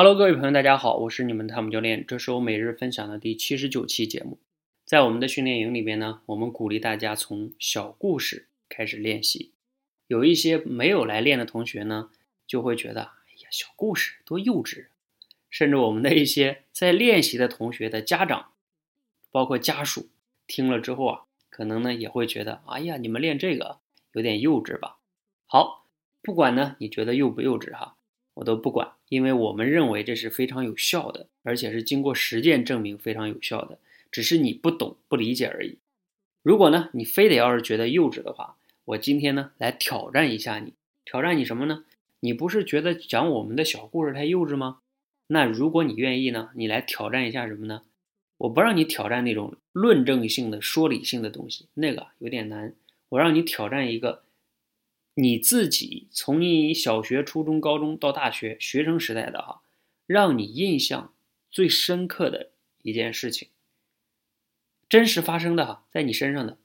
[0.00, 4.38] Hello，各位朋友，大家好，我是你们的汤姆教练，这是我每日分享的第七十九期节目。
[4.84, 9.50] 在我们的训练营里边呢，我们鼓励大家从小故事开始练习。
[10.06, 12.10] 有一些没有来练的同学呢，
[12.46, 14.86] 就会觉得，哎呀，小故事多幼稚。
[15.50, 18.52] 甚至我们的一些在练习的同学的家长，
[19.32, 20.10] 包括家属，
[20.46, 23.80] 听了之后啊，可能呢也会觉得，哎呀，你们练这个
[24.12, 24.98] 有点幼稚吧？
[25.46, 25.88] 好，
[26.22, 27.96] 不管呢你觉得幼不幼稚哈。
[28.38, 33.80] 我都不管，因为我们认为这是非常有效的，而且是经过实践证明非常有效的，
[34.12, 35.78] 只是你不懂不理解而已。
[36.44, 40.74] 如果呢，你非得要是觉得幼稚的话，我今天呢来挑战一下你，
[41.04, 41.84] 挑战你什么呢？
[42.20, 44.78] 你不是觉得讲我们的小故事太幼稚吗？
[45.26, 47.82] 那如果你愿意呢，你来挑战一下什么呢？
[48.36, 52.72] 我不让你挑战那种论证性的、说理性的东西，那个有点难。
[53.08, 54.22] 我让你挑战一个。
[55.20, 59.62] 你自己从你小学、初中、高中到大学学生时代的哈，
[60.06, 61.12] 让你印象
[61.50, 63.48] 最深刻的一件事情，
[64.88, 66.56] 真实发生的哈，在你身上的，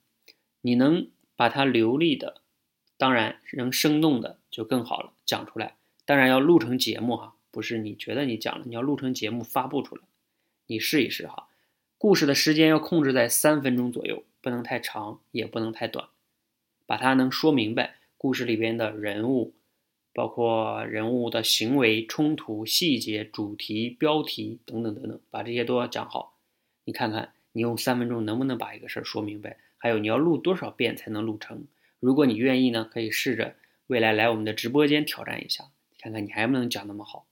[0.62, 2.42] 你能把它流利的，
[2.96, 5.78] 当然能生动的就更好了，讲出来。
[6.06, 10.04] 当然要录成节目哈，不是你觉得你讲了，你要录成节目发布出来。
[10.68, 11.48] 你试一试哈，
[11.98, 16.10] 故事的时间要控制在三分钟左右，不能太长，也不能太短，
[16.86, 17.96] 把它能说明白。
[18.24, 19.54] 故事里边的人物，
[20.14, 26.38] 包括人物的行为、冲突、细节、主题、标题等等等等，把这些都要讲好。
[26.86, 29.58] 你看看，你用三分钟能不能把一个事儿说明白？
[29.76, 31.66] 还有你要录多少遍才能录成？
[32.00, 33.58] 如果你愿意呢，可以试着
[33.88, 35.66] 未来来我们的直播间挑战一下，
[36.00, 37.26] 看看你还不能讲那么好。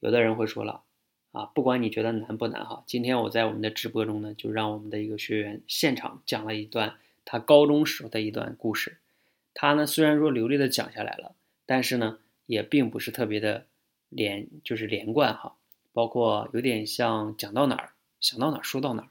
[0.00, 0.82] 有的人会说了，
[1.30, 8.98] 啊，不管你觉得难不难哈，今天我在我们的直播中呢，就让我们的一个学员现场讲了一段他高中时候的一段故事。
[9.54, 11.34] 他呢，虽然说流利的讲下来了，
[11.66, 13.66] 但是呢，也并不是特别的
[14.08, 15.56] 连，就是连贯哈。
[15.92, 19.08] 包括有点像讲到哪儿想到哪儿说到哪儿。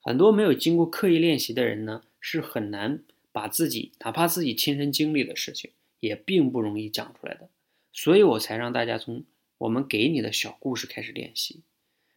[0.00, 7.48] 很多没有经过刻意练习的人呢，是很难把自己哪怕自己亲身经历的事情，也并不容易讲出来的。
[7.92, 9.24] 所以我才让大家从
[9.58, 11.62] 我们给你的小故事开始练习。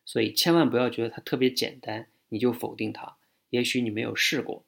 [0.04, 3.16] 所以千万不要觉得它特别简单，你就否定它。
[3.50, 4.66] 也许你没有试过。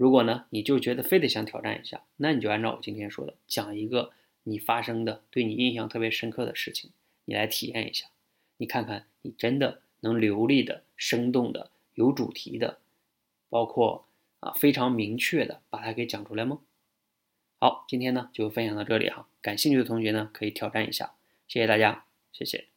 [0.00, 4.12] 如果呢，你就觉得非得想挑战一下，那你就按照我今天说的，讲一个
[4.44, 6.90] 你发生的对你印象特别深刻的事情，
[7.26, 8.06] 你来体验一下，
[8.56, 12.78] 你看看你真的能流利的、生动的、有主题的，
[13.50, 14.06] 包括
[14.38, 16.60] 啊非常明确的把它给讲出来吗？
[17.58, 21.12] 好，今天呢就分享到这里哈，感兴趣的同学呢可以挑战一下，
[21.46, 22.69] 谢谢大家，谢谢。